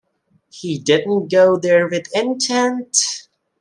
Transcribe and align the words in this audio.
He 0.49 0.79
didn't 0.79 1.27
go 1.29 1.57
there 1.57 1.87
with 1.87 2.07
intent. 2.15 2.97